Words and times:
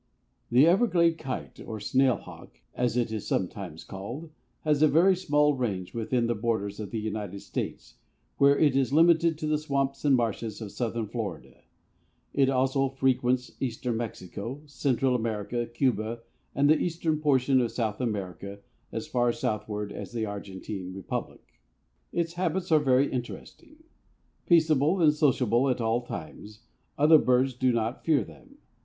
The 0.49 0.65
Everglade 0.65 1.19
Kite 1.19 1.59
or 1.63 1.79
Snail 1.79 2.15
Hawk, 2.15 2.59
as 2.73 2.97
it 2.97 3.11
is 3.11 3.27
sometimes 3.27 3.83
called, 3.83 4.31
has 4.61 4.81
a 4.81 4.87
very 4.87 5.15
small 5.15 5.53
range 5.53 5.93
within 5.93 6.25
the 6.25 6.33
borders 6.33 6.79
of 6.79 6.89
the 6.89 6.97
United 6.97 7.39
States, 7.41 7.97
where 8.39 8.57
it 8.57 8.75
is 8.75 8.91
limited 8.91 9.37
to 9.37 9.45
the 9.45 9.59
swamps 9.59 10.03
and 10.03 10.15
marshes 10.15 10.59
of 10.59 10.71
Southern 10.71 11.05
Florida. 11.05 11.61
It 12.33 12.49
also 12.49 12.89
frequents 12.89 13.51
Eastern 13.59 13.97
Mexico, 13.97 14.63
Central 14.65 15.13
America, 15.13 15.67
Cuba 15.67 16.21
and 16.55 16.67
the 16.67 16.79
eastern 16.79 17.19
portion 17.19 17.61
of 17.61 17.71
South 17.71 18.01
America 18.01 18.57
as 18.91 19.05
far 19.05 19.31
southward 19.31 19.91
as 19.91 20.11
the 20.13 20.25
Argentine 20.25 20.95
Republic. 20.95 21.61
Its 22.11 22.33
habits 22.33 22.71
are 22.71 22.79
very 22.79 23.11
interesting. 23.11 23.75
Peaceable 24.47 24.99
and 24.99 25.13
sociable 25.13 25.69
at 25.69 25.79
all 25.79 26.01
times, 26.01 26.61
other 26.97 27.19
birds 27.19 27.53
do 27.53 27.71
not 27.71 28.03
fear 28.03 28.23
them. 28.23 28.57